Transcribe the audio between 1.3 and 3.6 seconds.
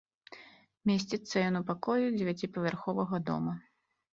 ён у пакоі дзевяціпавярховага дома.